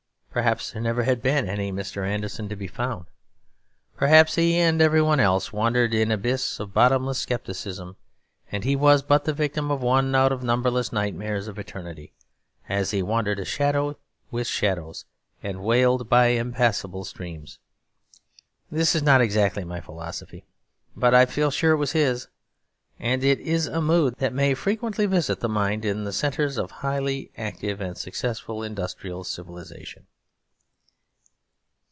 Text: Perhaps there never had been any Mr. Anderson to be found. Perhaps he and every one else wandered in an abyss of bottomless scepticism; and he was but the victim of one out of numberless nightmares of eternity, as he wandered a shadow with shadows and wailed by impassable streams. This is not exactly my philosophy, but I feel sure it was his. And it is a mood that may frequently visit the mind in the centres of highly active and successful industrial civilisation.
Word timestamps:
Perhaps 0.33 0.71
there 0.71 0.81
never 0.81 1.03
had 1.03 1.21
been 1.21 1.49
any 1.49 1.73
Mr. 1.73 2.07
Anderson 2.07 2.47
to 2.47 2.55
be 2.55 2.65
found. 2.65 3.07
Perhaps 3.97 4.35
he 4.35 4.55
and 4.55 4.81
every 4.81 5.01
one 5.01 5.19
else 5.19 5.51
wandered 5.51 5.93
in 5.93 6.03
an 6.03 6.11
abyss 6.13 6.57
of 6.57 6.73
bottomless 6.73 7.19
scepticism; 7.19 7.97
and 8.49 8.63
he 8.63 8.73
was 8.73 9.01
but 9.01 9.25
the 9.25 9.33
victim 9.33 9.69
of 9.69 9.81
one 9.81 10.15
out 10.15 10.31
of 10.31 10.41
numberless 10.41 10.93
nightmares 10.93 11.49
of 11.49 11.59
eternity, 11.59 12.13
as 12.69 12.91
he 12.91 13.03
wandered 13.03 13.39
a 13.39 13.43
shadow 13.43 13.97
with 14.31 14.47
shadows 14.47 15.03
and 15.43 15.61
wailed 15.65 16.07
by 16.07 16.27
impassable 16.27 17.03
streams. 17.03 17.59
This 18.71 18.95
is 18.95 19.03
not 19.03 19.19
exactly 19.19 19.65
my 19.65 19.81
philosophy, 19.81 20.45
but 20.95 21.13
I 21.13 21.25
feel 21.25 21.51
sure 21.51 21.73
it 21.73 21.75
was 21.75 21.91
his. 21.91 22.29
And 22.99 23.21
it 23.21 23.41
is 23.41 23.67
a 23.67 23.81
mood 23.81 24.15
that 24.19 24.31
may 24.31 24.53
frequently 24.53 25.07
visit 25.07 25.41
the 25.41 25.49
mind 25.49 25.83
in 25.83 26.05
the 26.05 26.13
centres 26.13 26.57
of 26.57 26.71
highly 26.71 27.31
active 27.37 27.81
and 27.81 27.97
successful 27.97 28.63
industrial 28.63 29.25
civilisation. 29.25 30.05